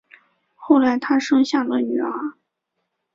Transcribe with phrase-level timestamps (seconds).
[0.55, 2.11] 后来他生下了女儿